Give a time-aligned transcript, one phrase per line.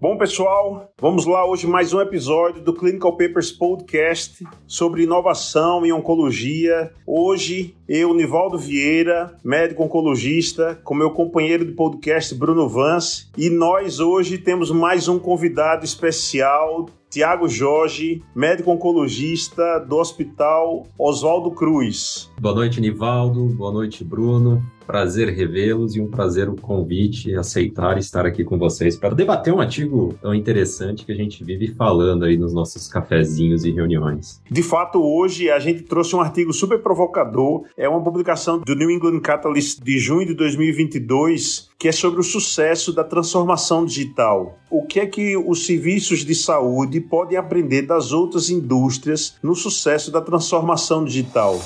[0.00, 5.90] Bom, pessoal, vamos lá hoje mais um episódio do Clinical Papers Podcast sobre inovação em
[5.90, 6.92] oncologia.
[7.04, 13.98] Hoje, eu, Nivaldo Vieira, médico oncologista, com meu companheiro de podcast Bruno Vance, e nós
[13.98, 22.30] hoje temos mais um convidado especial, Tiago Jorge, médico oncologista do Hospital Oswaldo Cruz.
[22.38, 23.46] Boa noite, Nivaldo.
[23.46, 28.96] Boa noite, Bruno prazer revê-los e um prazer o convite, aceitar estar aqui com vocês
[28.96, 33.66] para debater um artigo tão interessante que a gente vive falando aí nos nossos cafezinhos
[33.66, 34.40] e reuniões.
[34.50, 38.90] De fato, hoje a gente trouxe um artigo super provocador, é uma publicação do New
[38.90, 44.58] England Catalyst de junho de 2022, que é sobre o sucesso da transformação digital.
[44.70, 50.10] O que é que os serviços de saúde podem aprender das outras indústrias no sucesso
[50.10, 51.58] da transformação digital?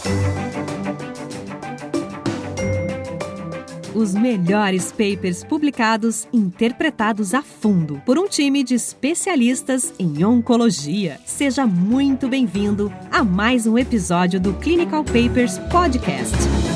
[3.94, 11.20] Os melhores papers publicados, interpretados a fundo por um time de especialistas em oncologia.
[11.26, 16.71] Seja muito bem-vindo a mais um episódio do Clinical Papers Podcast.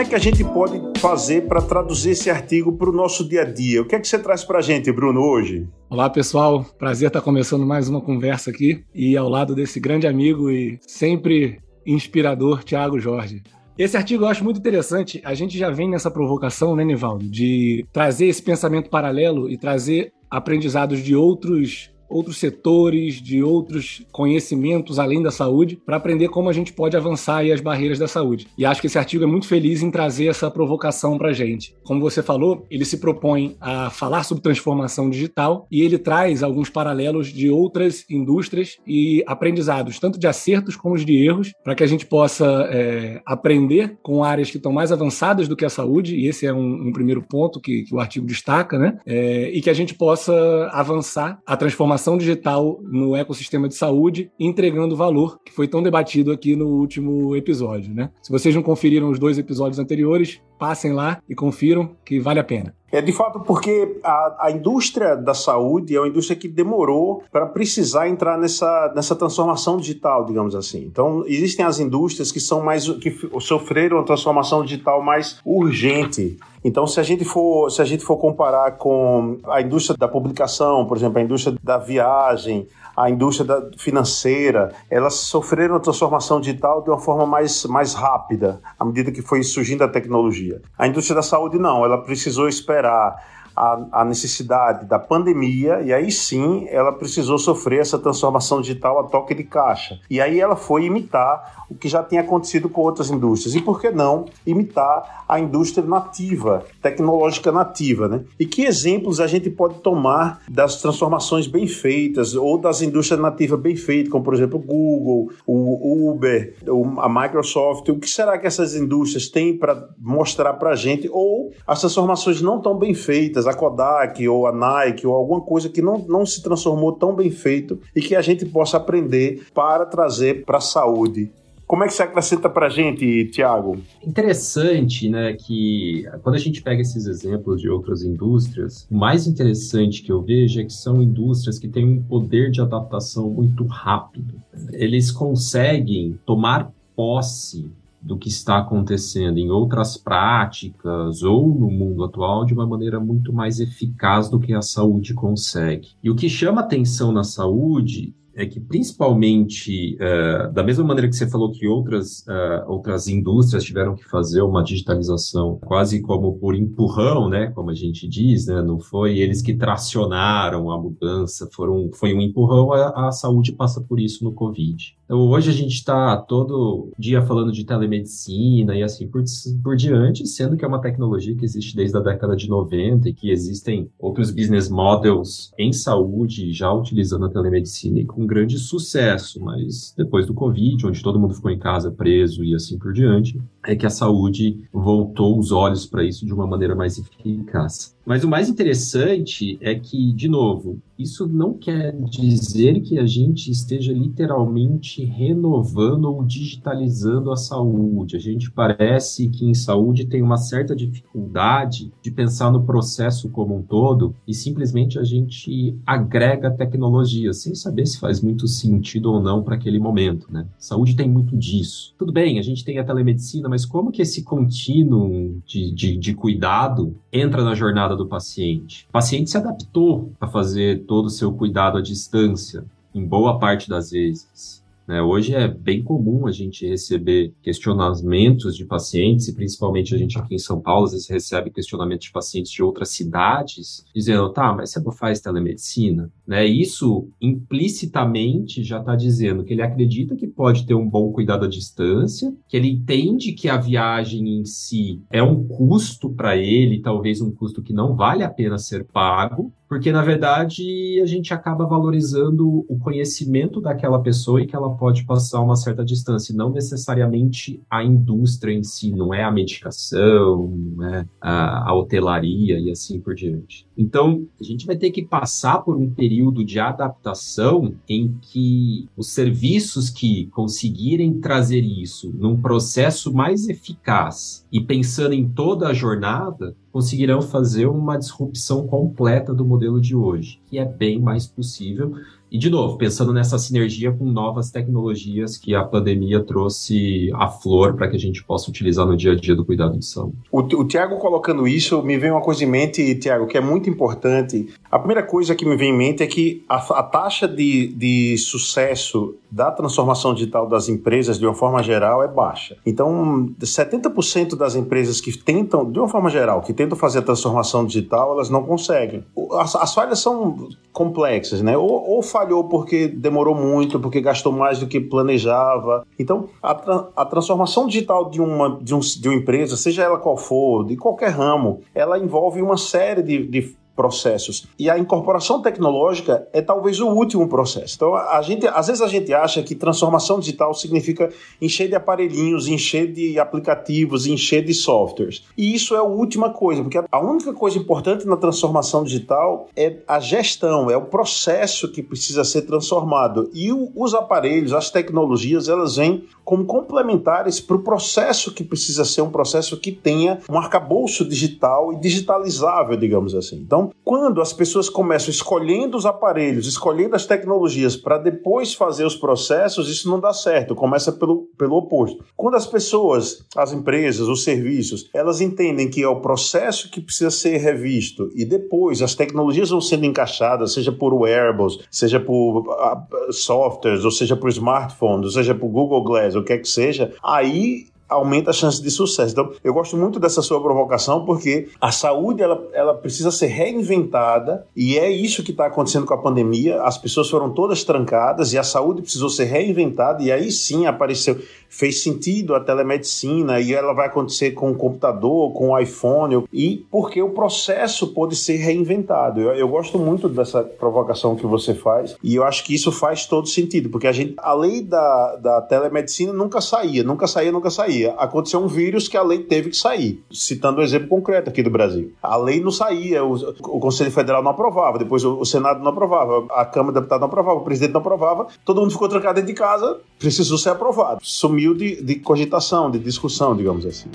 [0.00, 3.44] É que a gente pode fazer para traduzir esse artigo para o nosso dia a
[3.44, 3.82] dia?
[3.82, 5.68] O que é que você traz para a gente, Bruno, hoje?
[5.90, 6.64] Olá, pessoal.
[6.78, 11.60] Prazer estar começando mais uma conversa aqui e ao lado desse grande amigo e sempre
[11.86, 13.42] inspirador, Tiago Jorge.
[13.76, 15.20] Esse artigo eu acho muito interessante.
[15.22, 20.14] A gente já vem nessa provocação, né, Nivaldo, de trazer esse pensamento paralelo e trazer
[20.30, 26.52] aprendizados de outros outros setores, de outros conhecimentos além da saúde, para aprender como a
[26.52, 28.48] gente pode avançar as barreiras da saúde.
[28.58, 31.74] E acho que esse artigo é muito feliz em trazer essa provocação para a gente.
[31.84, 36.68] Como você falou, ele se propõe a falar sobre transformação digital e ele traz alguns
[36.68, 41.86] paralelos de outras indústrias e aprendizados, tanto de acertos como de erros, para que a
[41.86, 46.26] gente possa é, aprender com áreas que estão mais avançadas do que a saúde, e
[46.26, 48.98] esse é um, um primeiro ponto que, que, o artigo destaca, né?
[49.06, 54.32] É, e que a gente possa avançar a transformação transformação digital no ecossistema de saúde,
[54.40, 57.94] entregando valor, que foi tão debatido aqui no último episódio.
[57.94, 58.10] Né?
[58.22, 62.44] Se vocês não conferiram os dois episódios anteriores, passem lá e confiram que vale a
[62.44, 62.74] pena.
[62.92, 67.46] É de fato porque a, a indústria da saúde é uma indústria que demorou para
[67.46, 70.84] precisar entrar nessa, nessa transformação digital, digamos assim.
[70.84, 76.36] Então, existem as indústrias que são mais que sofreram a transformação digital mais urgente.
[76.64, 80.86] Então, se a gente for, se a gente for comparar com a indústria da publicação,
[80.86, 86.90] por exemplo, a indústria da viagem, a indústria financeira, elas sofreram a transformação digital de
[86.90, 90.60] uma forma mais, mais rápida, à medida que foi surgindo a tecnologia.
[90.76, 93.16] A indústria da saúde não, ela precisou esperar
[93.56, 99.34] a, necessidade da pandemia e aí sim ela precisou sofrer essa transformação digital a toque
[99.34, 99.98] de caixa.
[100.08, 103.54] E aí ela foi imitar o que já tinha acontecido com outras indústrias.
[103.54, 108.22] E por que não imitar a indústria nativa, tecnológica nativa, né?
[108.38, 113.60] E que exemplos a gente pode tomar das transformações bem feitas ou das indústrias nativas
[113.60, 116.56] bem feitas, como por exemplo o Google, o Uber,
[116.98, 117.88] a Microsoft.
[117.88, 121.08] O que será que essas indústrias têm para mostrar para a gente?
[121.12, 125.68] Ou as transformações não tão bem feitas, a Kodak ou a Nike ou alguma coisa
[125.68, 129.86] que não, não se transformou tão bem feito e que a gente possa aprender para
[129.86, 131.30] trazer para a saúde
[131.70, 133.78] como é que você acrescenta para gente, Tiago?
[134.04, 140.02] Interessante, né, que quando a gente pega esses exemplos de outras indústrias, o mais interessante
[140.02, 144.34] que eu vejo é que são indústrias que têm um poder de adaptação muito rápido.
[144.72, 147.70] Eles conseguem tomar posse
[148.02, 153.32] do que está acontecendo em outras práticas ou no mundo atual de uma maneira muito
[153.32, 155.90] mais eficaz do que a saúde consegue.
[156.02, 161.16] E o que chama atenção na saúde é que principalmente uh, da mesma maneira que
[161.16, 166.54] você falou que outras uh, outras indústrias tiveram que fazer uma digitalização quase como por
[166.54, 171.90] empurrão, né, como a gente diz, né, não foi eles que tracionaram a mudança, foram
[171.92, 172.72] foi um empurrão.
[172.72, 174.96] A, a saúde passa por isso no Covid.
[175.12, 179.24] Hoje a gente está todo dia falando de telemedicina e assim por,
[179.60, 183.12] por diante, sendo que é uma tecnologia que existe desde a década de 90 e
[183.12, 189.40] que existem outros business models em saúde já utilizando a telemedicina e com grande sucesso.
[189.40, 193.36] Mas depois do Covid, onde todo mundo ficou em casa preso e assim por diante,
[193.66, 197.94] é que a saúde voltou os olhos para isso de uma maneira mais eficaz.
[198.04, 203.50] Mas o mais interessante é que, de novo, isso não quer dizer que a gente
[203.50, 208.16] esteja literalmente renovando ou digitalizando a saúde.
[208.16, 213.56] A gente parece que em saúde tem uma certa dificuldade de pensar no processo como
[213.56, 219.22] um todo e simplesmente a gente agrega tecnologia sem saber se faz muito sentido ou
[219.22, 220.46] não para aquele momento, né?
[220.58, 221.94] Saúde tem muito disso.
[221.98, 226.14] Tudo bem, a gente tem a telemedicina, mas como que esse contínuo de, de, de
[226.14, 228.86] cuidado entra na jornada do paciente?
[228.88, 232.64] O paciente se adaptou a fazer todo o seu cuidado à distância,
[232.94, 234.59] em boa parte das vezes.
[234.90, 235.00] Né?
[235.00, 240.34] Hoje é bem comum a gente receber questionamentos de pacientes, e principalmente a gente aqui
[240.34, 244.70] em São Paulo, às vezes recebe questionamentos de pacientes de outras cidades, dizendo, tá, mas
[244.70, 246.10] você não faz telemedicina?
[246.26, 246.44] Né?
[246.44, 251.48] Isso implicitamente já está dizendo que ele acredita que pode ter um bom cuidado à
[251.48, 257.20] distância, que ele entende que a viagem em si é um custo para ele, talvez
[257.20, 261.64] um custo que não vale a pena ser pago, porque na verdade a gente acaba
[261.64, 267.62] valorizando o conhecimento daquela pessoa e que ela pode passar uma certa distância, não necessariamente
[267.70, 272.98] a indústria em si, não é a medicação, não é a, a hotelaria e assim
[272.98, 273.64] por diante.
[273.78, 279.12] Então, a gente vai ter que passar por um período de adaptação em que os
[279.12, 286.56] serviços que conseguirem trazer isso num processo mais eficaz e pensando em toda a jornada,
[286.72, 291.94] conseguirão fazer uma disrupção completa do modelo de hoje, que é bem mais possível
[292.30, 297.74] e, de novo, pensando nessa sinergia com novas tecnologias que a pandemia trouxe à flor
[297.74, 300.16] para que a gente possa utilizar no dia a dia do cuidado de saúde.
[300.30, 303.68] O, o Tiago colocando isso, me vem uma coisa em mente, Tiago, que é muito
[303.68, 304.48] importante.
[304.70, 308.16] A primeira coisa que me vem em mente é que a, a taxa de, de
[308.18, 312.56] sucesso da transformação digital das empresas, de uma forma geral, é baixa.
[312.66, 317.64] Então, 70% das empresas que tentam, de uma forma geral, que tentam fazer a transformação
[317.64, 319.04] digital, elas não conseguem.
[319.32, 321.56] As, as falhas são complexas, né?
[321.56, 325.86] Ou, ou falhou porque demorou muito, porque gastou mais do que planejava.
[325.98, 329.98] Então, a, tra a transformação digital de uma, de, um, de uma empresa, seja ela
[329.98, 334.46] qual for, de qualquer ramo, ela envolve uma série de, de processos.
[334.58, 337.76] E a incorporação tecnológica é talvez o último processo.
[337.76, 341.08] Então, a gente, às vezes a gente acha que transformação digital significa
[341.40, 345.24] encher de aparelhinhos, encher de aplicativos, encher de softwares.
[345.34, 349.78] E isso é a última coisa, porque a única coisa importante na transformação digital é
[349.88, 353.30] a gestão, é o processo que precisa ser transformado.
[353.32, 359.02] E os aparelhos, as tecnologias, elas vêm como complementares para o processo que precisa ser
[359.02, 363.34] um processo que tenha um arcabouço digital e digitalizável, digamos assim.
[363.34, 368.94] Então, quando as pessoas começam escolhendo os aparelhos, escolhendo as tecnologias para depois fazer os
[368.94, 372.04] processos, isso não dá certo, começa pelo, pelo oposto.
[372.16, 377.10] Quando as pessoas, as empresas, os serviços, elas entendem que é o processo que precisa
[377.10, 383.12] ser revisto e depois as tecnologias vão sendo encaixadas, seja por wearables, seja por uh,
[383.12, 386.92] softwares, ou seja por smartphones, ou seja por Google Glass, o que é que seja,
[387.02, 389.12] aí aumenta a chance de sucesso.
[389.12, 394.46] Então, eu gosto muito dessa sua provocação porque a saúde ela, ela precisa ser reinventada
[394.56, 396.62] e é isso que está acontecendo com a pandemia.
[396.62, 401.18] As pessoas foram todas trancadas e a saúde precisou ser reinventada e aí sim apareceu
[401.50, 406.64] fez sentido a telemedicina e ela vai acontecer com o computador, com o iPhone, e
[406.70, 409.20] porque o processo pode ser reinventado.
[409.20, 413.04] Eu, eu gosto muito dessa provocação que você faz e eu acho que isso faz
[413.04, 417.50] todo sentido, porque a gente, a lei da, da telemedicina nunca saía, nunca saía, nunca
[417.50, 417.79] saía.
[417.86, 420.02] Aconteceu um vírus que a lei teve que sair.
[420.12, 421.92] Citando um exemplo concreto aqui do Brasil.
[422.02, 425.70] A lei não saía, o, o Conselho Federal não aprovava, depois o, o Senado não
[425.70, 429.16] aprovava, a Câmara de Deputados não aprovava, o presidente não aprovava, todo mundo ficou trancado
[429.16, 431.00] dentro de casa, precisou ser aprovado.
[431.02, 433.90] Sumiu de, de cogitação, de discussão, digamos assim.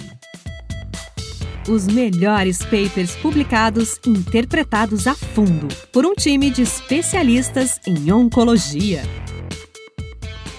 [1.67, 9.01] Os melhores papers publicados interpretados a fundo por um time de especialistas em oncologia.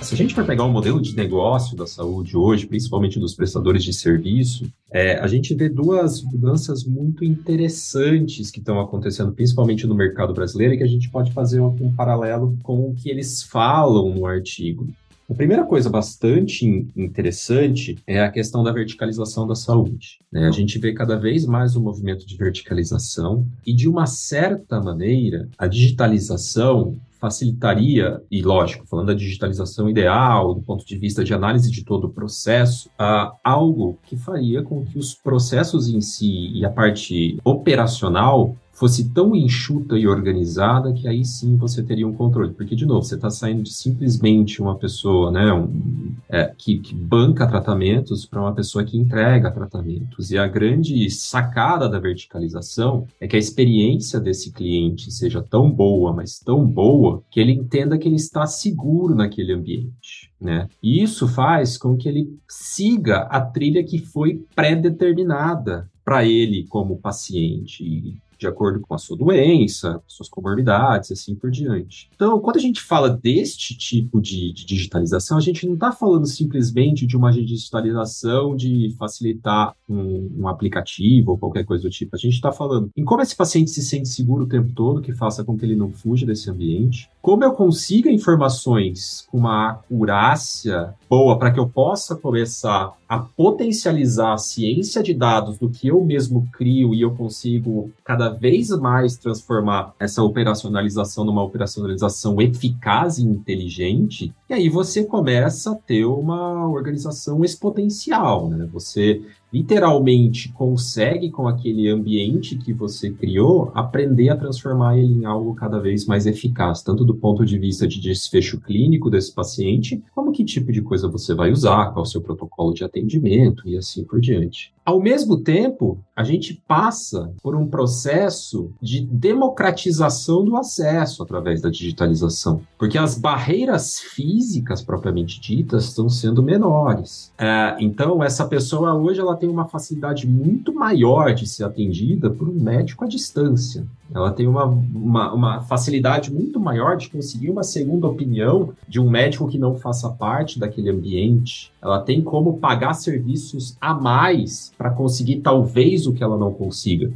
[0.07, 3.83] Se a gente for pegar o modelo de negócio da saúde hoje, principalmente dos prestadores
[3.83, 9.97] de serviço, é, a gente vê duas mudanças muito interessantes que estão acontecendo, principalmente no
[9.97, 13.43] mercado brasileiro, e que a gente pode fazer um, um paralelo com o que eles
[13.43, 14.87] falam no artigo.
[15.29, 20.21] A primeira coisa bastante interessante é a questão da verticalização da saúde.
[20.31, 20.47] Né?
[20.47, 25.49] A gente vê cada vez mais um movimento de verticalização e, de uma certa maneira,
[25.59, 26.95] a digitalização
[27.27, 32.05] facilitaria, e lógico, falando da digitalização ideal, do ponto de vista de análise de todo
[32.05, 37.37] o processo, uh, algo que faria com que os processos em si e a parte
[37.43, 42.53] operacional fosse tão enxuta e organizada que aí sim você teria um controle.
[42.53, 46.95] Porque, de novo, você está saindo de simplesmente uma pessoa né, um, é, que, que,
[46.95, 50.31] banca tratamentos para uma pessoa que entrega tratamentos.
[50.31, 56.13] E a grande sacada da verticalização é que a experiência desse cliente seja tão boa,
[56.13, 60.31] mas tão boa, que ele entenda que ele está seguro naquele ambiente.
[60.39, 60.69] Né?
[60.83, 66.99] E isso faz com que ele siga a trilha que foi pré-determinada para ele como
[66.99, 68.17] paciente.
[68.39, 72.09] De acordo com a sua doença, suas comorbidades, assim por diante.
[72.15, 76.27] Então, quando a gente fala deste tipo de, de digitalização, a gente não está falando
[76.27, 82.15] simplesmente de uma digitalização de facilitar um, um, aplicativo ou qualquer coisa do tipo.
[82.15, 85.13] A gente está falando em como esse paciente se sente seguro o tempo todo, que
[85.13, 90.95] faça com que ele não fuja desse ambiente, como eu consiga informações com uma acurácia
[91.09, 96.05] boa para que eu possa começar a potencializar a ciência de dados do que eu
[96.05, 103.25] mesmo crio e eu consigo cada vez mais transformar essa operacionalização numa operacionalização eficaz e
[103.25, 108.69] inteligente, e aí você começa a ter uma organização exponencial, né?
[108.73, 115.55] Você literalmente consegue, com aquele ambiente que você criou, aprender a transformar ele em algo
[115.55, 120.33] cada vez mais eficaz, tanto do ponto de vista de desfecho clínico desse paciente, como
[120.33, 124.05] que tipo de coisa você vai usar, qual o seu protocolo de atendimento e assim
[124.05, 124.76] por diante.
[124.87, 131.69] Ao mesmo tempo, a gente passa por um processo de democratização do acesso através da
[131.69, 137.33] digitalização, porque as barreiras físicas propriamente ditas estão sendo menores.
[137.37, 142.49] É, então, essa pessoa hoje ela tem uma facilidade muito maior de ser atendida por
[142.49, 143.85] um médico à distância.
[144.15, 149.11] Ela tem uma, uma, uma, facilidade muito maior de conseguir uma segunda opinião de um
[149.11, 151.73] médico que não faça parte daquele ambiente.
[151.83, 157.13] Ela tem como pagar serviços a mais para conseguir talvez o que ela não consiga.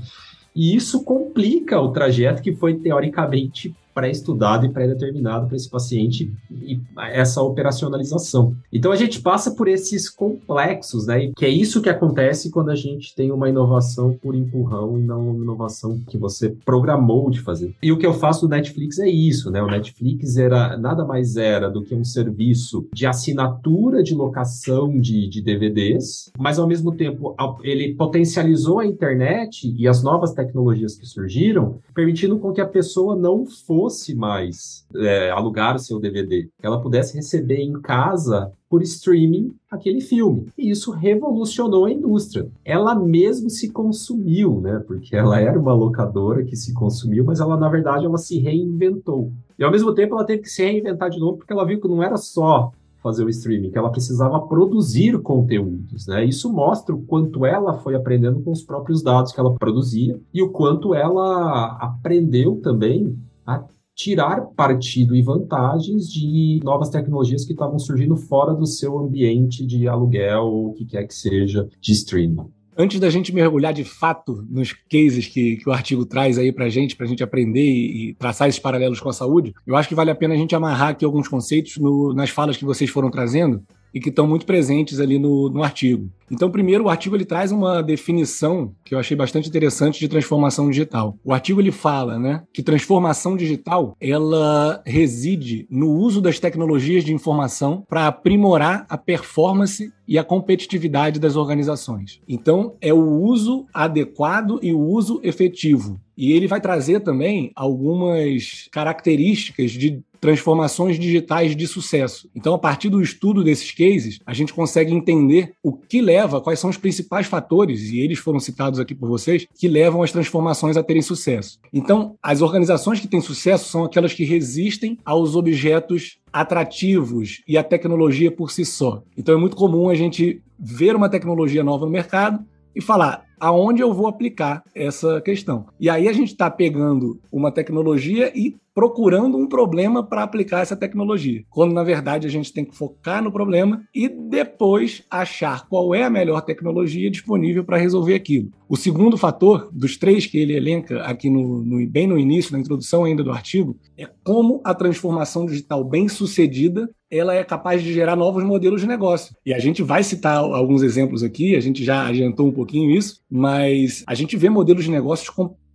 [0.54, 6.80] E isso complica o trajeto que foi teoricamente pré-estudado e pré-determinado para esse paciente e
[7.12, 8.54] essa operacionalização.
[8.72, 11.30] Então a gente passa por esses complexos, né?
[11.36, 15.30] Que é isso que acontece quando a gente tem uma inovação por empurrão e não
[15.30, 17.74] uma inovação que você programou de fazer.
[17.82, 19.62] E o que eu faço no Netflix é isso, né?
[19.62, 25.28] O Netflix era nada mais era do que um serviço de assinatura de locação de,
[25.28, 31.06] de DVDs, mas ao mesmo tempo ele potencializou a internet e as novas tecnologias que
[31.06, 36.42] surgiram, permitindo com que a pessoa não fosse fosse mais é, alugar o seu DVD,
[36.42, 40.48] que ela pudesse receber em casa por streaming aquele filme.
[40.56, 42.46] E isso revolucionou a indústria.
[42.62, 44.82] Ela mesmo se consumiu, né?
[44.86, 49.32] Porque ela era uma locadora que se consumiu, mas ela na verdade ela se reinventou.
[49.58, 51.88] E ao mesmo tempo ela teve que se reinventar de novo porque ela viu que
[51.88, 52.70] não era só
[53.02, 56.22] fazer o streaming, que ela precisava produzir conteúdos, né?
[56.22, 60.42] Isso mostra o quanto ela foi aprendendo com os próprios dados que ela produzia e
[60.42, 63.16] o quanto ela aprendeu também
[63.54, 63.64] a
[63.94, 69.86] tirar partido e vantagens de novas tecnologias que estavam surgindo fora do seu ambiente de
[69.86, 72.46] aluguel ou o que quer que seja de streaming.
[72.78, 76.70] Antes da gente mergulhar de fato nos cases que, que o artigo traz aí para
[76.70, 79.88] gente, para a gente aprender e, e, traçar esses paralelos com a saúde, eu acho
[79.88, 82.88] que vale a pena a gente amarrar aqui alguns conceitos no, nas falas que vocês
[82.88, 86.10] foram trazendo e que estão muito presentes ali no, no artigo.
[86.30, 90.70] Então, primeiro, o artigo ele traz uma definição que eu achei bastante interessante de transformação
[90.70, 91.18] digital.
[91.24, 97.12] O artigo ele fala, né, que transformação digital ela reside no uso das tecnologias de
[97.12, 102.20] informação para aprimorar a performance e a competitividade das organizações.
[102.28, 106.00] Então, é o uso adequado e o uso efetivo.
[106.16, 112.28] E ele vai trazer também algumas características de transformações digitais de sucesso.
[112.34, 116.58] Então, a partir do estudo desses cases, a gente consegue entender o que leva, quais
[116.58, 120.76] são os principais fatores, e eles foram citados aqui por vocês, que levam as transformações
[120.76, 121.58] a terem sucesso.
[121.72, 127.64] Então, as organizações que têm sucesso são aquelas que resistem aos objetos atrativos e à
[127.64, 129.02] tecnologia por si só.
[129.16, 133.82] Então, é muito comum a gente ver uma tecnologia nova no mercado e falar aonde
[133.82, 135.66] eu vou aplicar essa questão.
[135.80, 140.74] E aí a gente está pegando uma tecnologia e procurando um problema para aplicar essa
[140.74, 141.44] tecnologia.
[141.50, 146.02] Quando na verdade a gente tem que focar no problema e depois achar qual é
[146.02, 148.48] a melhor tecnologia disponível para resolver aquilo.
[148.66, 152.58] O segundo fator, dos três que ele elenca aqui no, no, bem no início, na
[152.58, 157.92] introdução ainda do artigo, é como a transformação digital bem sucedida ela é capaz de
[157.92, 159.34] gerar novos modelos de negócio.
[159.44, 163.20] E a gente vai citar alguns exemplos aqui, a gente já adiantou um pouquinho isso,
[163.28, 165.28] mas a gente vê modelos de negócios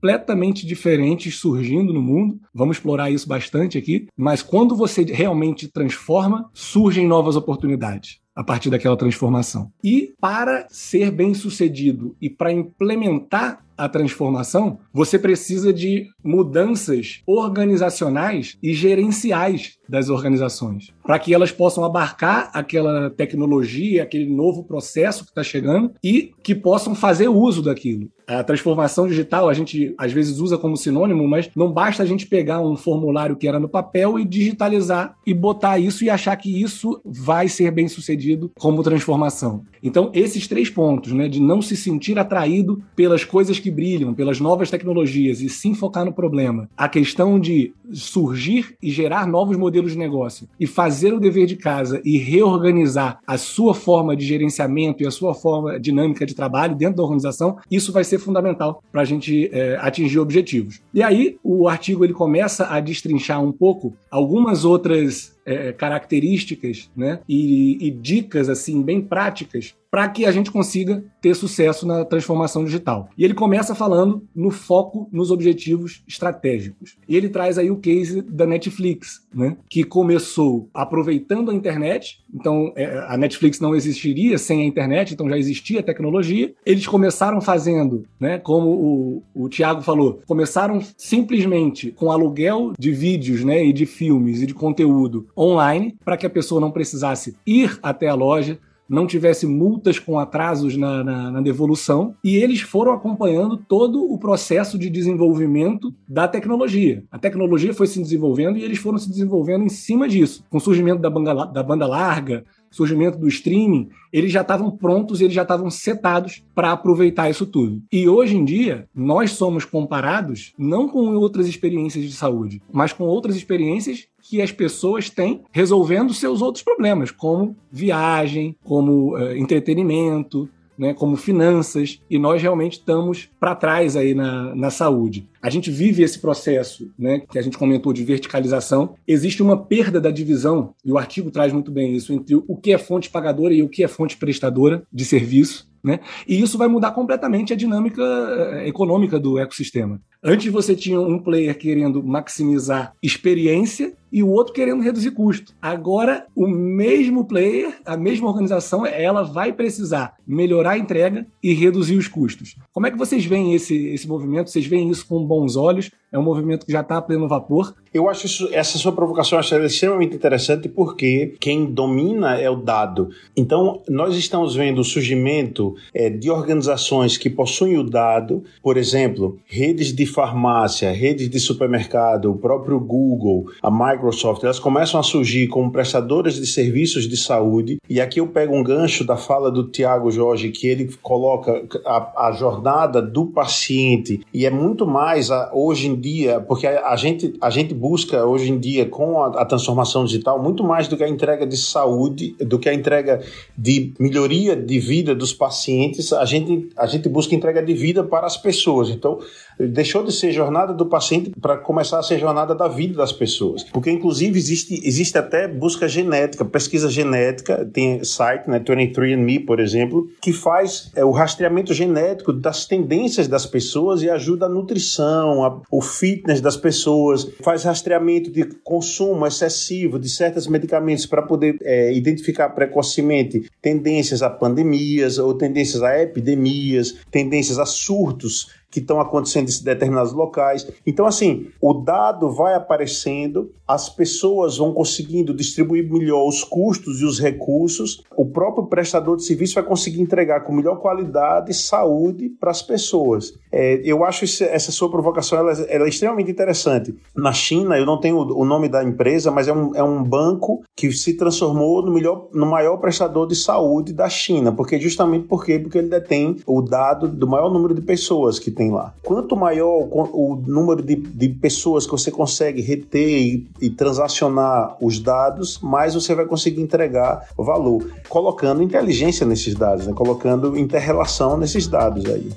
[0.06, 2.40] completamente diferentes surgindo no mundo.
[2.54, 4.08] Vamos explorar isso bastante aqui.
[4.16, 9.72] Mas quando você realmente transforma, surgem novas oportunidades a partir daquela transformação.
[9.84, 18.58] E para ser bem sucedido e para implementar a transformação, você precisa de mudanças organizacionais
[18.62, 25.32] e gerenciais das organizações, para que elas possam abarcar aquela tecnologia, aquele novo processo que
[25.32, 28.10] está chegando e que possam fazer uso daquilo.
[28.28, 32.26] A transformação digital a gente às vezes usa como sinônimo, mas não basta a gente
[32.26, 36.62] pegar um formulário que era no papel e digitalizar e botar isso e achar que
[36.62, 39.64] isso vai ser bem sucedido como transformação.
[39.84, 44.40] Então, esses três pontos, né, de não se sentir atraído pelas coisas que brilham pelas
[44.40, 49.94] novas tecnologias e sim focar no problema, a questão de surgir e gerar novos modelos
[49.94, 55.02] de negócio e fazer o dever de casa e reorganizar a sua forma de gerenciamento
[55.02, 59.02] e a sua forma dinâmica de trabalho dentro da organização, isso vai ser fundamental para
[59.02, 60.80] a gente é, atingir objetivos.
[60.94, 67.20] E aí o artigo ele começa a destrinchar um pouco algumas outras é, características né,
[67.30, 72.66] e, e dicas assim bem práticas para que a gente consiga ter sucesso na transformação
[72.66, 73.08] digital.
[73.18, 76.98] E ele começa falando no foco nos objetivos estratégicos.
[77.08, 82.20] E ele traz aí o case da Netflix, né, que começou aproveitando a internet.
[82.34, 86.54] Então, é, a Netflix não existiria sem a internet, então já existia tecnologia.
[86.66, 93.46] Eles começaram fazendo, né, como o, o Tiago falou, começaram simplesmente com aluguel de vídeos
[93.46, 97.80] né, e de filmes e de conteúdo online, para que a pessoa não precisasse ir
[97.82, 102.94] até a loja, não tivesse multas com atrasos na, na, na, devolução, e eles foram
[102.94, 107.04] acompanhando todo o processo de desenvolvimento da tecnologia.
[107.12, 110.62] A tecnologia foi se desenvolvendo e eles foram se desenvolvendo em cima disso, com o
[110.62, 115.44] surgimento da banda, da banda larga, surgimento do streaming, eles já estavam prontos, eles já
[115.44, 117.82] estavam setados para aproveitar isso tudo.
[117.92, 123.06] E hoje em dia, nós somos comparados não com outras experiências de saúde, mas com
[123.06, 130.50] outras experiências que as pessoas têm resolvendo seus outros problemas, como viagem, como uh, entretenimento,
[130.78, 135.28] né, como finanças, e nós realmente estamos para trás aí na, na saúde.
[135.42, 138.96] A gente vive esse processo, né, que a gente comentou de verticalização.
[139.08, 142.74] Existe uma perda da divisão, e o artigo traz muito bem isso, entre o que
[142.74, 145.68] é fonte pagadora e o que é fonte prestadora de serviço.
[145.84, 146.00] Né?
[146.28, 150.02] E isso vai mudar completamente a dinâmica eh, econômica do ecossistema.
[150.24, 155.54] Antes você tinha um player querendo maximizar experiência e o outro querendo reduzir custo.
[155.62, 161.96] Agora, o mesmo player, a mesma organização, ela vai precisar melhorar a entrega e reduzir
[161.96, 162.56] os custos.
[162.74, 164.50] Como é que vocês veem esse, esse movimento?
[164.50, 165.92] Vocês veem isso com bons olhos?
[166.12, 167.76] É um movimento que já está a pleno vapor?
[167.94, 173.10] Eu acho isso, essa sua provocação extremamente interessante porque quem domina é o dado.
[173.36, 179.38] Então, nós estamos vendo o surgimento é, de organizações que possuem o dado, por exemplo,
[179.46, 185.48] redes de farmácia, redes de supermercado, o próprio Google, a Microsoft, elas começam a surgir
[185.48, 187.78] como prestadoras de serviços de saúde.
[187.90, 192.28] E aqui eu pego um gancho da fala do Tiago Jorge, que ele coloca a,
[192.28, 196.96] a jornada do paciente, e é muito mais a, hoje em dia, porque a, a,
[196.96, 200.98] gente, a gente busca hoje em dia, com a, a transformação digital, muito mais do
[200.98, 203.22] que a entrega de saúde, do que a entrega
[203.58, 208.28] de melhoria de vida dos pacientes, a gente, a gente busca entrega de vida para
[208.28, 208.90] as pessoas.
[208.90, 209.20] Então,
[209.60, 213.64] deixou de ser jornada do paciente para começar a ser jornada da vida das pessoas.
[213.64, 220.10] Porque, inclusive, existe, existe até busca genética, pesquisa genética, tem site, né, 23andMe, por exemplo,
[220.22, 225.62] que faz é, o rastreamento genético das tendências das pessoas e ajuda a nutrição, a,
[225.72, 231.94] o fitness das pessoas, faz rastreamento de consumo excessivo de certos medicamentos para poder é,
[231.94, 239.48] identificar precocemente tendências a pandemias ou tendências a epidemias, tendências a surtos que estão acontecendo
[239.50, 240.68] em determinados locais.
[240.86, 247.06] Então, assim, o dado vai aparecendo, as pessoas vão conseguindo distribuir melhor os custos e
[247.06, 252.52] os recursos, o próprio prestador de serviço vai conseguir entregar com melhor qualidade saúde para
[252.52, 253.40] as pessoas.
[253.50, 256.94] É, eu acho essa sua provocação ela, ela, é extremamente interessante.
[257.16, 260.66] Na China, eu não tenho o nome da empresa, mas é um, é um banco
[260.76, 265.60] que se transformou no, melhor, no maior prestador de saúde da China, porque justamente porque,
[265.60, 268.94] porque ele detém o dado do maior número de pessoas que tem tem lá.
[269.04, 274.76] Quanto maior o, o número de, de, pessoas que você consegue reter e, e transacionar
[274.82, 279.94] os dados, mais você vai conseguir entregar valor, colocando inteligência nesses dados, né?
[279.94, 282.32] colocando interrelação nesses dados aí.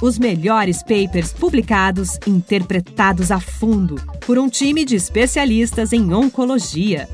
[0.00, 3.94] Os melhores papers publicados, interpretados a fundo
[4.26, 7.08] por um time de especialistas em oncologia.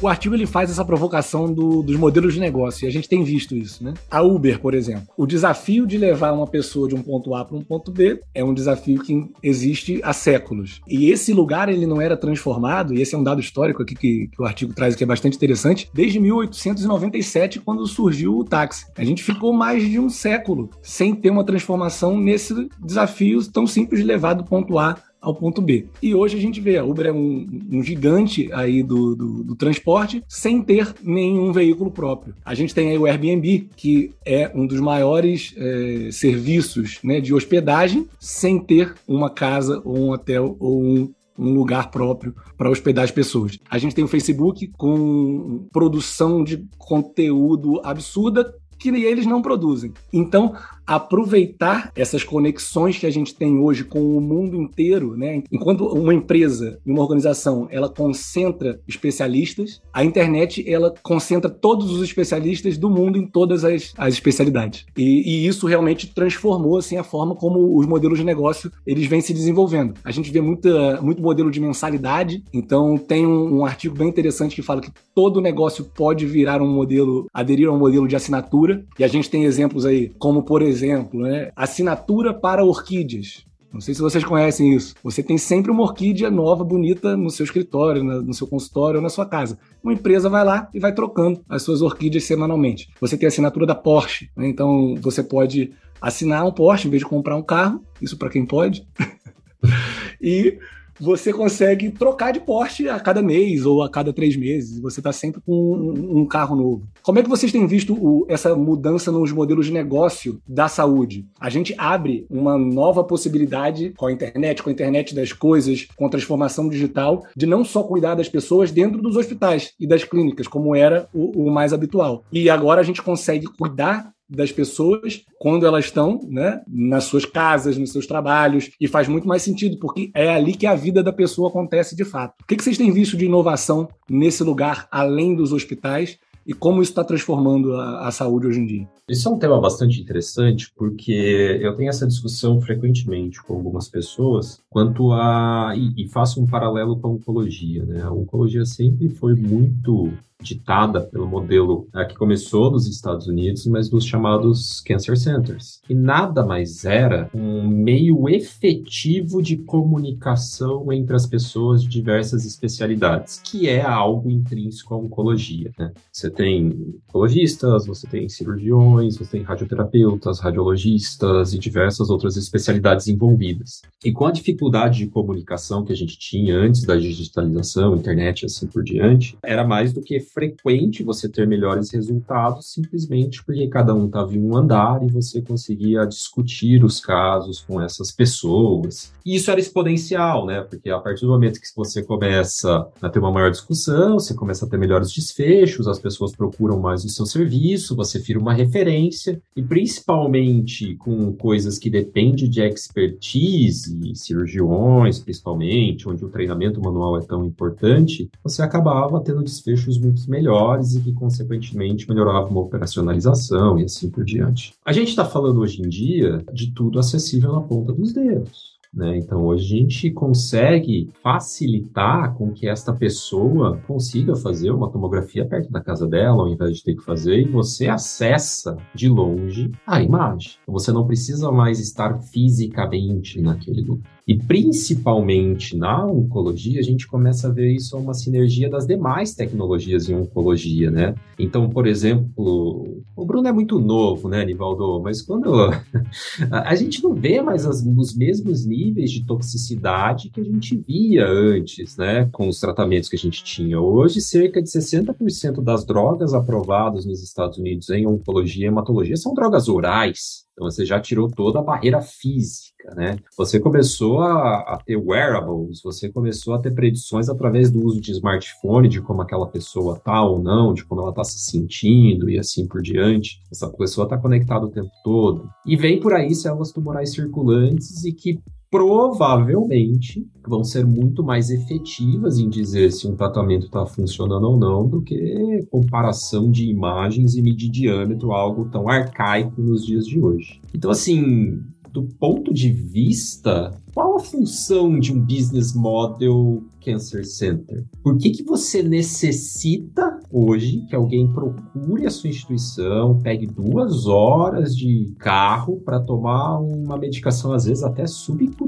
[0.00, 3.22] O artigo ele faz essa provocação do, dos modelos de negócio, e a gente tem
[3.24, 3.94] visto isso, né?
[4.10, 5.06] A Uber, por exemplo.
[5.16, 8.44] O desafio de levar uma pessoa de um ponto A para um ponto B é
[8.44, 10.80] um desafio que existe há séculos.
[10.86, 14.28] E esse lugar ele não era transformado, e esse é um dado histórico aqui que,
[14.28, 18.86] que o artigo traz que é bastante interessante, desde 1897, quando surgiu o táxi.
[18.96, 24.00] A gente ficou mais de um século sem ter uma transformação nesse desafio tão simples
[24.00, 25.86] de levar do ponto A ao ponto B.
[26.00, 29.56] E hoje a gente vê, a Uber é um, um gigante aí do, do, do,
[29.56, 32.32] transporte sem ter nenhum veículo próprio.
[32.44, 37.34] A gente tem aí o Airbnb, que é um dos maiores é, serviços né, de
[37.34, 43.04] hospedagem sem ter uma casa ou um hotel ou um um lugar próprio para hospedar
[43.04, 43.58] as pessoas.
[43.68, 49.92] A gente tem o Facebook com produção de conteúdo absurda que eles não produzem.
[50.12, 50.54] Então,
[50.86, 55.42] aproveitar essas conexões que a gente tem hoje com o mundo inteiro, né?
[55.50, 62.78] Enquanto uma empresa, uma organização, ela concentra especialistas, a internet ela concentra todos os especialistas
[62.78, 64.86] do mundo em todas as, as especialidades.
[64.96, 69.20] E, e, isso realmente transformou assim a forma como os modelos de negócio eles vêm
[69.20, 69.94] se desenvolvendo.
[70.04, 72.44] A gente vê muita, muito modelo de mensalidade.
[72.52, 76.68] Então tem um, um artigo bem interessante que fala que todo negócio pode virar um
[76.68, 78.65] modelo, aderir a um modelo de assinatura.
[78.98, 81.50] E a gente tem exemplos aí, como por exemplo exemplo, né?
[81.56, 83.44] Assinatura para orquídeas.
[83.72, 84.94] Não sei se vocês conhecem isso.
[85.02, 89.10] Você tem sempre uma orquídea nova, bonita no seu escritório, no seu consultório ou na
[89.10, 89.58] sua casa.
[89.82, 92.88] Uma empresa vai lá e vai trocando as suas orquídeas semanalmente.
[93.00, 94.48] Você tem a assinatura da Porsche, né?
[94.48, 97.84] então você pode assinar um Porsche em vez de comprar um carro.
[98.00, 98.86] Isso para quem pode.
[100.22, 100.58] e
[101.00, 104.80] você consegue trocar de Porsche a cada mês ou a cada três meses.
[104.80, 106.88] Você está sempre com um, um, carro novo.
[107.02, 111.26] Como é que vocês têm visto o, essa mudança nos modelos de negócio da saúde?
[111.40, 116.06] A gente abre uma nova possibilidade com a internet, com a internet das coisas, com
[116.06, 120.48] a transformação digital, de não só cuidar das pessoas dentro dos hospitais e das clínicas,
[120.48, 122.24] como era o, o mais habitual.
[122.32, 127.76] E agora a gente consegue cuidar das pessoas quando elas estão né, nas suas casas,
[127.76, 131.12] nos seus trabalhos, e faz muito mais sentido, porque é ali que a vida da
[131.12, 132.34] pessoa acontece de fato.
[132.42, 136.92] O que, vocês têm visto de inovação nesse lugar, além dos hospitais, e como isso
[136.92, 138.88] está transformando a, a, saúde hoje em dia?
[139.08, 144.62] Isso é um tema bastante interessante, porque eu tenho essa discussão frequentemente com algumas pessoas
[144.70, 145.74] quanto a.
[145.76, 147.84] e, e faço um paralelo com a oncologia.
[147.84, 148.00] Né?
[148.00, 150.12] A oncologia sempre foi muito
[150.42, 155.94] ditada pelo modelo é, que começou nos Estados Unidos, mas dos chamados Cancer Centers, que
[155.94, 163.68] nada mais era um meio efetivo de comunicação entre as pessoas de diversas especialidades, que
[163.68, 165.72] é algo intrínseco à oncologia.
[165.78, 165.92] Né?
[166.12, 173.82] Você tem oncologistas, você tem cirurgiões, você tem radioterapeutas, radiologistas e diversas outras especialidades envolvidas.
[174.04, 178.46] E com a dificuldade de comunicação que a gente tinha antes da digitalização, internet e
[178.46, 183.94] assim por diante, era mais do que frequente você ter melhores resultados simplesmente porque cada
[183.94, 189.12] um estava em um andar e você conseguia discutir os casos com essas pessoas.
[189.24, 190.62] E isso era exponencial, né?
[190.62, 194.66] Porque a partir do momento que você começa a ter uma maior discussão, você começa
[194.66, 199.40] a ter melhores desfechos, as pessoas procuram mais o seu serviço, você vira uma referência,
[199.56, 207.24] e principalmente com coisas que dependem de expertise, cirurgiões principalmente, onde o treinamento manual é
[207.24, 213.84] tão importante, você acabava tendo desfechos muito melhores e que, consequentemente, melhoravam uma operacionalização e
[213.84, 214.72] assim por diante.
[214.84, 218.76] A gente está falando hoje em dia de tudo acessível na ponta dos dedos.
[218.96, 219.18] Né?
[219.18, 225.70] Então, hoje a gente consegue facilitar com que esta pessoa consiga fazer uma tomografia perto
[225.70, 230.00] da casa dela, ao invés de ter que fazer, e você acessa de longe a
[230.00, 230.52] imagem.
[230.62, 234.15] Então, você não precisa mais estar fisicamente naquele lugar.
[234.26, 240.08] E principalmente na oncologia, a gente começa a ver isso uma sinergia das demais tecnologias
[240.08, 241.14] em oncologia, né?
[241.38, 245.00] Então, por exemplo, o Bruno é muito novo, né, Nivaldo?
[245.00, 245.70] Mas quando
[246.50, 251.24] a gente não vê mais as, os mesmos níveis de toxicidade que a gente via
[251.24, 253.80] antes, né, com os tratamentos que a gente tinha.
[253.80, 259.34] Hoje, cerca de 60% das drogas aprovadas nos Estados Unidos em oncologia e hematologia são
[259.34, 260.45] drogas orais.
[260.56, 263.18] Então você já tirou toda a barreira física, né?
[263.36, 268.12] Você começou a, a, ter wearables, você começou a ter predições através do uso de
[268.12, 272.38] smartphone, de como aquela pessoa tá ou não, de como ela está se sentindo e
[272.38, 273.38] assim por diante.
[273.52, 275.46] Essa pessoa está conectada o tempo todo.
[275.66, 278.40] E vem por aí células tumorais circulantes e que
[278.76, 284.86] provavelmente vão ser muito mais efetivas em dizer se um tratamento está funcionando ou não
[284.86, 290.60] do que comparação de imagens e medir diâmetro, algo tão arcaico nos dias de hoje.
[290.74, 291.58] Então, assim,
[291.90, 297.86] do ponto de vista, qual a função de um business model Cancer Center?
[298.02, 304.76] Por que, que você necessita hoje que alguém procure a sua instituição, pegue duas horas
[304.76, 308.65] de carro para tomar uma medicação, às vezes até subcutânea?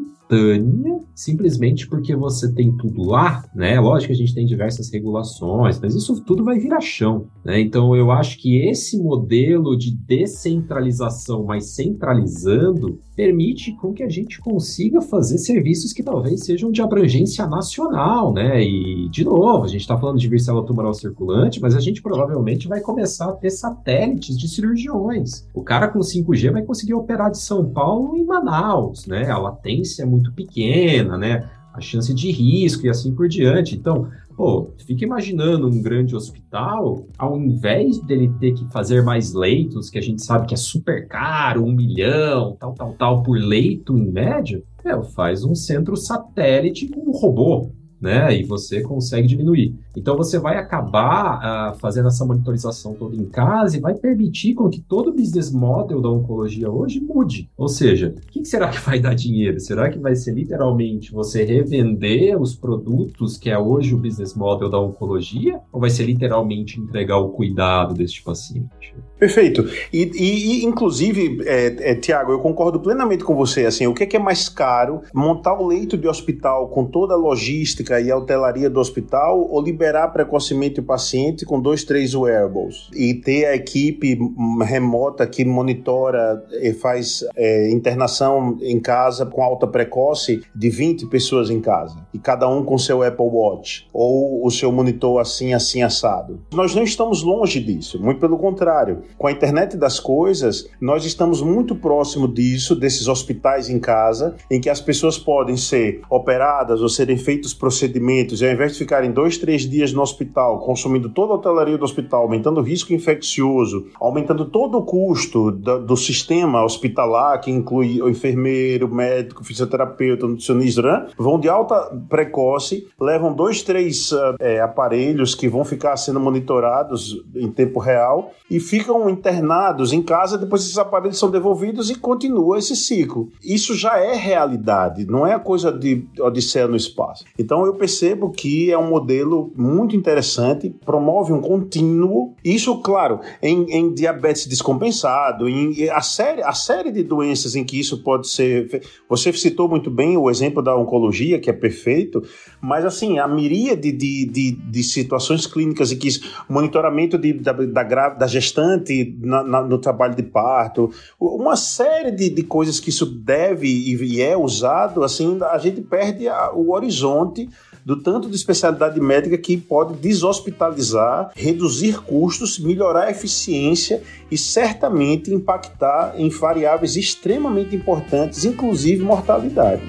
[1.15, 3.81] Simplesmente porque você tem tudo lá, né?
[3.81, 7.61] Lógico que a gente tem diversas regulações, mas isso tudo vai virar chão, né?
[7.61, 14.39] Então eu acho que esse modelo de descentralização, mas centralizando, permite com que a gente
[14.41, 18.63] consiga fazer serviços que talvez sejam de abrangência nacional, né?
[18.63, 22.69] E de novo, a gente está falando de vircela tumoral circulante, mas a gente provavelmente
[22.69, 25.49] vai começar a ter satélites de cirurgiões.
[25.53, 29.29] O cara com 5G vai conseguir operar de São Paulo em Manaus, né?
[29.29, 31.49] A latência é muito muito pequena, né?
[31.79, 33.75] a chance de risco e assim por diante.
[33.75, 39.89] Então, pô, fica imaginando um grande hospital, ao invés dele ter que fazer mais leitos,
[39.89, 43.97] que a gente sabe que é super caro, um milhão, tal, tal, tal, por leito
[43.97, 48.35] em média, é, faz um centro satélite com um robô né?
[48.37, 49.75] E você consegue diminuir.
[49.97, 54.69] Então você vai acabar uh, fazendo essa monitorização toda em casa e vai permitir com
[54.69, 57.51] que todo o business model da oncologia hoje mude.
[57.57, 59.59] Ou seja, o que será que vai dar dinheiro?
[59.61, 64.71] Será que vai ser literalmente você revender os produtos que é hoje o business model
[64.71, 65.61] da oncologia?
[65.73, 68.95] Ou vai ser literalmente entregar o cuidado deste paciente?
[69.19, 69.69] Perfeito.
[69.93, 73.67] E, e, e inclusive, é, é, Tiago, eu concordo plenamente com você.
[73.67, 75.03] Assim, o que é, que é mais caro?
[75.13, 79.61] Montar o leito de hospital com toda a logística e a hotelaria do hospital ou
[79.61, 84.19] liberar precocemente o paciente com dois, três wearables e ter a equipe
[84.65, 91.51] remota que monitora e faz é, internação em casa com alta precoce de 20 pessoas
[91.51, 95.83] em casa e cada um com seu Apple Watch ou o seu monitor assim, assim
[95.83, 96.41] assado.
[96.53, 101.41] Nós não estamos longe disso, muito pelo contrário com a internet das coisas, nós estamos
[101.43, 106.89] muito próximo disso, desses hospitais em casa, em que as pessoas podem ser operadas ou
[106.89, 111.33] serem feitos procedimentos, e ao invés de ficarem dois, três dias no hospital, consumindo toda
[111.33, 116.65] a hotelaria do hospital, aumentando o risco infeccioso, aumentando todo o custo do, do sistema
[116.65, 121.07] hospitalar, que inclui o enfermeiro, médico, fisioterapeuta, nutricionista, né?
[121.19, 121.77] vão de alta
[122.09, 128.61] precoce, levam dois, três é, aparelhos que vão ficar sendo monitorados em tempo real e
[128.61, 133.31] ficam internados em casa, depois esses aparelhos são devolvidos e continua esse ciclo.
[133.45, 137.25] Isso já é realidade, não é a coisa de odisseia no espaço.
[137.39, 142.35] Então eu percebo que é um modelo muito interessante, promove um contínuo.
[142.43, 147.79] Isso, claro, em, em diabetes descompensado, em a série, a série de doenças em que
[147.79, 148.83] isso pode ser.
[149.09, 152.23] Você citou muito bem o exemplo da oncologia, que é perfeito,
[152.61, 157.53] mas assim, a miríade de, de, de situações clínicas em que isso, monitoramento de, da,
[157.53, 158.88] da, da gestante
[159.21, 164.21] na, na, no trabalho de parto, uma série de, de coisas que isso deve e,
[164.21, 167.49] é usado, assim, a gente perde a, o horizonte
[167.85, 175.33] do tanto de especialidade médica que pode deshospitalizar, reduzir custos, melhorar a eficiência e certamente
[175.33, 179.83] impactar em variáveis extremamente importantes, inclusive mortalidade.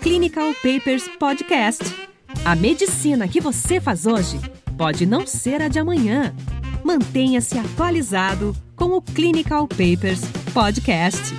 [0.00, 1.82] Clinical Papers Podcast.
[2.44, 4.38] A medicina que você faz hoje
[4.78, 6.32] pode não ser a de amanhã.
[6.86, 10.20] Mantenha-se atualizado com o Clinical Papers
[10.54, 11.34] Podcast.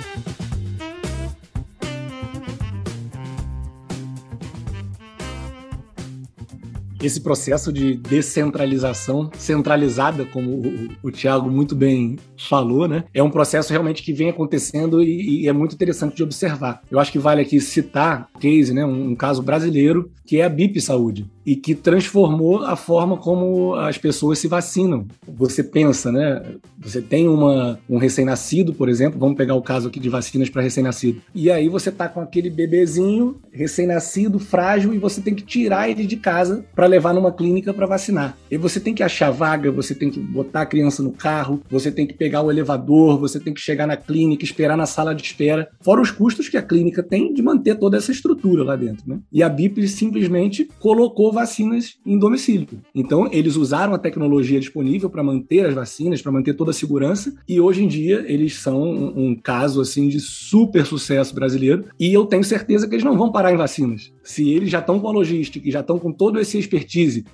[7.02, 13.04] Esse processo de descentralização centralizada, como o, o Tiago muito bem falou, né?
[13.12, 16.82] É um processo realmente que vem acontecendo e, e, é muito interessante de observar.
[16.90, 18.84] Eu acho que vale aqui citar case, né?
[18.84, 23.74] Um, um caso brasileiro que é a BIP Saúde e que transformou a forma como
[23.74, 25.06] as pessoas se vacinam.
[25.26, 26.42] Você pensa, né?
[26.78, 30.60] Você tem uma, um recém-nascido, por exemplo, vamos pegar o caso aqui de vacinas para
[30.60, 31.22] recém-nascido.
[31.34, 36.06] E aí você tá com aquele bebezinho recém-nascido, frágil, e você tem que tirar ele
[36.06, 38.36] de casa para levar numa clínica para vacinar.
[38.50, 41.90] E você tem que achar vaga, você tem que botar a criança no carro, você
[41.90, 45.22] tem que pegar o elevador, você tem que chegar na clínica, esperar na sala de
[45.22, 49.08] espera, fora os custos que a clínica tem de manter toda essa estrutura lá dentro,
[49.08, 49.18] né?
[49.32, 52.68] E a BIP simplesmente colocou vacinas em domicílio.
[52.94, 57.34] Então, eles usaram a tecnologia disponível para manter as vacinas, para manter toda a segurança,
[57.48, 61.84] e hoje em dia eles são um, um, caso assim de super sucesso brasileiro.
[61.98, 64.12] E eu tenho certeza que eles não vão parar em vacinas.
[64.22, 66.58] Se eles já estão com a logística e já estão com todo esse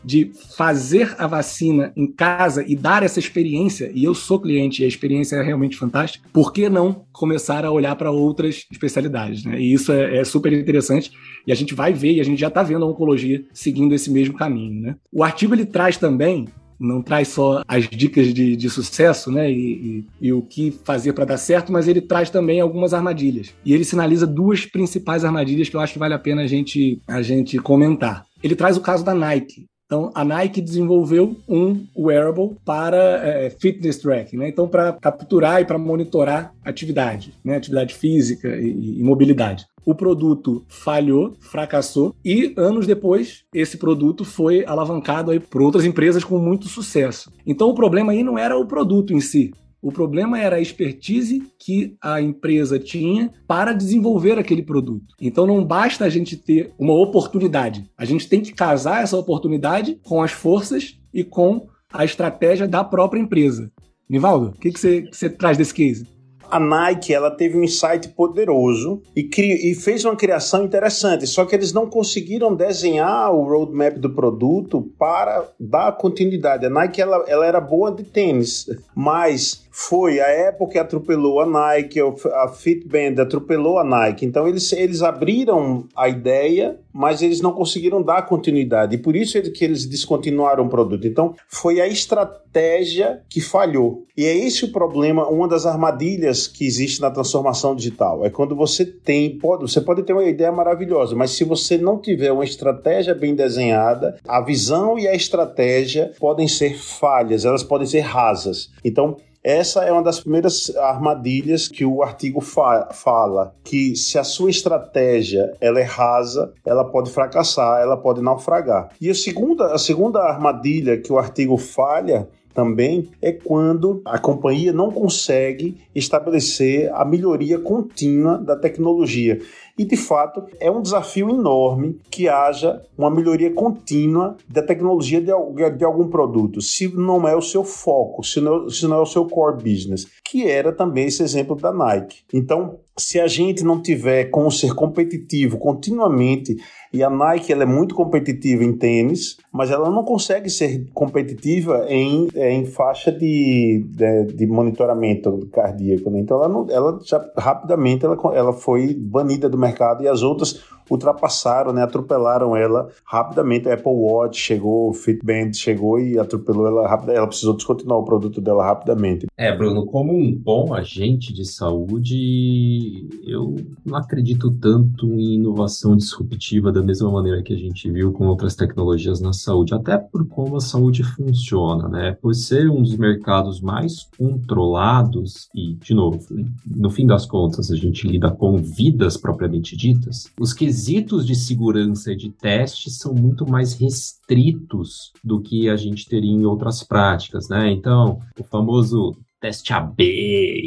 [0.04, 4.84] de fazer a vacina em casa e dar essa experiência, e eu sou cliente e
[4.84, 9.44] a experiência é realmente fantástica, por que não começar a olhar para outras especialidades?
[9.44, 9.60] Né?
[9.60, 11.12] E isso é, é super interessante
[11.46, 14.10] e a gente vai ver e a gente já está vendo a oncologia seguindo esse
[14.10, 14.80] mesmo caminho.
[14.80, 14.96] Né?
[15.12, 16.46] O artigo ele traz também
[16.78, 21.12] não traz só as dicas de, de sucesso, né, e, e, e, o que fazer
[21.12, 23.54] para dar certo, mas ele traz também algumas armadilhas.
[23.64, 27.00] E ele sinaliza duas principais armadilhas que eu acho que vale a pena a gente,
[27.06, 28.24] a gente comentar.
[28.42, 29.66] Ele traz o caso da Nike.
[29.94, 34.48] Então, a Nike desenvolveu um wearable para é, fitness tracking, né?
[34.48, 37.56] Então, para capturar e para monitorar atividade, né?
[37.56, 44.64] atividade física e, e mobilidade o produto falhou, fracassou e anos depois esse produto foi
[44.64, 47.30] alavancado aí por outras empresas com muito sucesso.
[47.46, 49.52] Então o problema aí não era o produto em si,
[49.84, 55.14] o problema era a expertise que a empresa tinha para desenvolver aquele produto.
[55.20, 60.00] Então não basta a gente ter uma oportunidade, a gente tem que casar essa oportunidade
[60.02, 63.70] com as forças e com a estratégia da própria empresa.
[64.08, 66.06] Nivaldo, o que, que, você, que você traz desse case?
[66.54, 71.52] A Nike ela teve um insight poderoso e, e fez uma criação interessante, só que
[71.52, 76.64] eles não conseguiram desenhar o roadmap do produto para dar continuidade.
[76.64, 81.46] A Nike ela, ela era boa de tênis, mas foi a Apple que atropelou a
[81.46, 84.24] Nike, a Fitband atropelou a Nike.
[84.24, 88.94] Então eles, eles abriram a ideia, mas eles não conseguiram dar continuidade.
[88.94, 91.08] E por isso que eles descontinuaram o produto.
[91.08, 94.04] Então foi a estratégia que falhou.
[94.16, 98.24] E é esse o problema, uma das armadilhas que existe na transformação digital.
[98.24, 101.98] É quando você tem, pode, você pode ter uma ideia maravilhosa, mas se você não
[101.98, 107.86] tiver uma estratégia bem desenhada, a visão e a estratégia podem ser falhas, elas podem
[107.86, 108.70] ser rasas.
[108.84, 114.24] Então, essa é uma das primeiras armadilhas que o artigo fa fala, que se a
[114.24, 118.88] sua estratégia ela é rasa, ela pode fracassar, ela pode naufragar.
[118.98, 124.72] E a segunda, a segunda armadilha que o artigo falha também é quando a companhia
[124.72, 129.40] não consegue estabelecer a melhoria contínua da tecnologia.
[129.76, 135.32] E de fato é um desafio enorme que haja uma melhoria contínua da tecnologia de,
[135.76, 139.06] de algum produto, se não é o seu foco, se não, se não é o
[139.06, 142.18] seu core business, que era também esse exemplo da Nike.
[142.32, 146.56] Então, se a gente não tiver como ser competitivo continuamente,
[146.94, 151.86] e a Nike ela é muito competitiva em tênis, mas ela não consegue ser competitiva
[151.88, 156.08] em, em faixa de, de, de monitoramento cardíaco.
[156.08, 156.20] Né?
[156.20, 160.62] Então ela, não, ela já rapidamente ela, ela foi banida do mercado e as outras
[160.90, 163.68] ultrapassaram, né, atropelaram ela rapidamente.
[163.68, 167.12] A Apple Watch chegou, Fitband chegou e atropelou ela rápido.
[167.12, 169.26] Ela precisou descontinuar o produto dela rapidamente.
[169.36, 176.72] É, Bruno, como um bom agente de saúde, eu não acredito tanto em inovação disruptiva
[176.72, 180.56] da mesma maneira que a gente viu com outras tecnologias na saúde, até por como
[180.56, 182.16] a saúde funciona, né?
[182.20, 186.20] Por ser um dos mercados mais controlados e, de novo,
[186.66, 191.36] no fim das contas, a gente lida com vidas propriamente ditas, os que quesitos de
[191.36, 196.82] segurança e de teste são muito mais restritos do que a gente teria em outras
[196.82, 197.70] práticas, né?
[197.70, 200.02] Então, o famoso teste AB,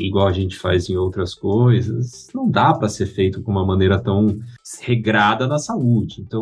[0.06, 4.00] igual a gente faz em outras coisas, não dá para ser feito com uma maneira
[4.00, 4.28] tão
[4.80, 6.22] regrada na saúde.
[6.22, 6.42] Então,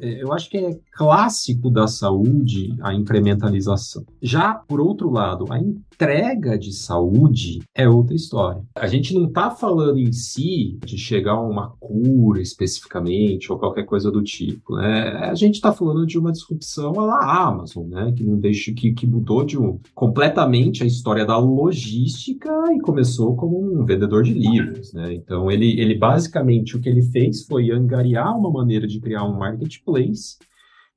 [0.00, 4.04] é, eu acho que é clássico da saúde a incrementalização.
[4.20, 5.58] Já, por outro lado, a
[5.94, 8.62] entrega de saúde é outra história.
[8.74, 13.84] A gente não está falando em si de chegar a uma cura especificamente ou qualquer
[13.84, 14.76] coisa do tipo.
[14.76, 15.08] Né?
[15.22, 18.12] A gente está falando de uma disrupção à Amazon, né?
[18.12, 23.34] que não deixa que, que mudou de um, completamente a história da logística e começou
[23.34, 24.92] como um vendedor de livros.
[24.92, 25.14] Né?
[25.14, 29.24] Então, ele, ele basicamente o que ele fez foi foi angariar uma maneira de criar
[29.24, 30.38] um marketplace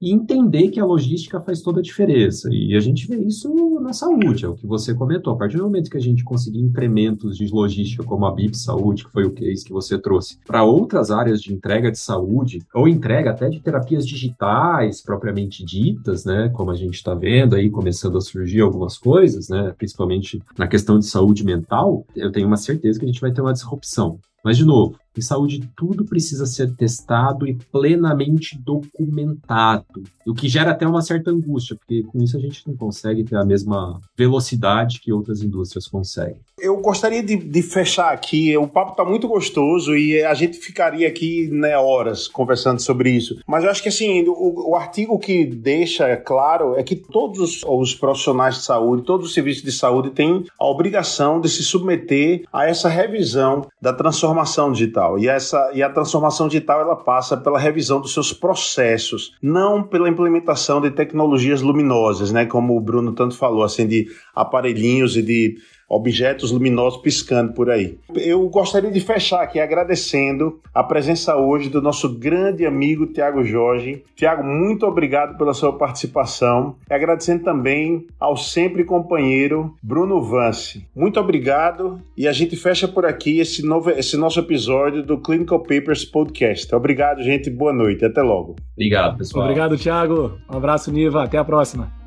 [0.02, 2.50] e entender que a logística faz toda a diferença.
[2.52, 5.34] E a gente vê isso na saúde, é o que você comentou.
[5.34, 9.06] A partir do momento que a gente conseguir incrementos de logística, como a BIP Saúde,
[9.06, 12.88] que foi o case que você trouxe, para outras áreas de entrega de saúde, ou
[12.88, 16.50] entrega até de terapias digitais propriamente ditas, né?
[16.50, 19.74] Como a gente está vendo aí, começando a surgir algumas coisas, né?
[19.78, 23.42] Principalmente na questão de saúde mental, eu tenho uma certeza que a gente vai ter
[23.42, 24.20] uma disrupção.
[24.44, 30.72] Mas, de novo, em saúde tudo precisa ser testado e plenamente documentado, o que gera
[30.72, 35.00] até uma certa angústia, porque com isso a gente não consegue ter a mesma velocidade
[35.00, 36.40] que outras indústrias conseguem.
[36.60, 41.08] Eu gostaria de, de fechar aqui, o papo está muito gostoso e a gente ficaria
[41.08, 45.46] aqui né, horas conversando sobre isso, mas eu acho que assim, o, o artigo que
[45.46, 50.46] deixa claro é que todos os profissionais de saúde, todos os serviços de saúde têm
[50.60, 54.72] a obrigação de se submeter a essa revisão da transformação transformação
[55.08, 55.20] digital.
[55.20, 60.10] E, essa, e a transformação digital ela passa pela revisão dos seus processos, não pela
[60.10, 62.46] implementação de tecnologias luminosas, né?
[62.46, 67.98] Como o Bruno tanto falou, assim, de aparelhinhos e de objetos luminosos piscando por aí.
[68.16, 74.04] Eu gostaria de fechar aqui agradecendo a presença hoje do nosso grande amigo Tiago Jorge.
[74.16, 76.76] Tiago, muito obrigado pela sua participação.
[76.90, 80.86] E agradecendo também ao sempre companheiro Bruno Vance.
[80.96, 85.60] Muito obrigado e a gente fecha por aqui esse, novo, esse nosso episódio do Clinical
[85.60, 86.74] Papers Podcast.
[86.76, 87.50] Obrigado, gente.
[87.50, 88.04] Boa noite.
[88.04, 88.56] Até logo.
[88.74, 89.46] Obrigado, pessoal.
[89.46, 90.38] Obrigado, Tiago.
[90.52, 91.24] Um abraço, Niva.
[91.24, 92.07] Até a próxima.